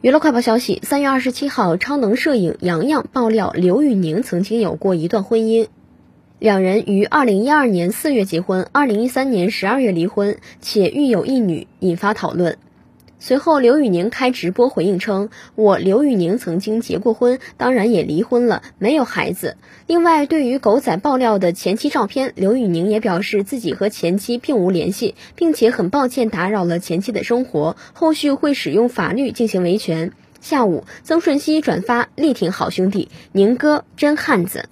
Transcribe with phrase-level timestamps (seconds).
[0.00, 5.66] 娱乐快报消息：三月二十七号，超能摄影杨洋爆料刘宇宁曾经有过一段婚姻，
[6.38, 12.58] 两人于二零一二年四月结婚，二零一三年十二月离婚，且育有一女，引发讨论。
[13.20, 19.56] 随后，刘宇宁开直播回应称：“我刘宇宁曾经结过婚，当然也离婚了，没有孩子。”
[19.88, 30.12] 另外，对于狗仔爆料的前妻照片，刘宇宁也表示自己和前妻并无联系，并且很抱歉打扰了前妻的生活，后续会使用法律进行维权。
[30.40, 34.66] 下午，曾舜晞转发力挺好兄弟，宁哥真汉子。